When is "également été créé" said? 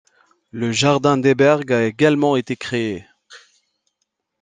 1.85-3.05